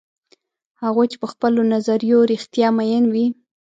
[0.83, 3.25] هغوی چې په خپلو نظریو رښتیا میین وي.